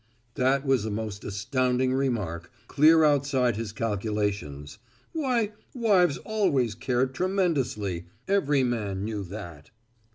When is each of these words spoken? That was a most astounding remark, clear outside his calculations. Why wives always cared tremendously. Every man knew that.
That 0.33 0.65
was 0.65 0.83
a 0.83 0.89
most 0.89 1.23
astounding 1.23 1.93
remark, 1.93 2.51
clear 2.67 3.03
outside 3.03 3.55
his 3.55 3.71
calculations. 3.71 4.79
Why 5.13 5.51
wives 5.75 6.17
always 6.17 6.73
cared 6.73 7.13
tremendously. 7.13 8.07
Every 8.27 8.63
man 8.63 9.03
knew 9.05 9.23
that. 9.25 9.69